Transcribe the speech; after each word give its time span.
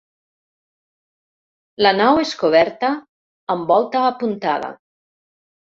La 1.87 1.91
nau 1.99 2.23
és 2.23 2.33
coberta 2.41 2.91
amb 3.57 3.71
volta 3.77 4.05
apuntada. 4.11 4.75